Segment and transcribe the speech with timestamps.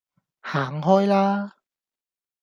[0.41, 1.57] 行開啦